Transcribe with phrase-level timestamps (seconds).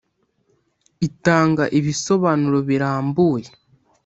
[1.07, 3.47] Itanga ibisobanuro birambuye